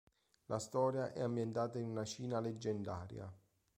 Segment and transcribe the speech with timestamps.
[0.47, 3.31] La storia è ambientata in una Cina leggendaria.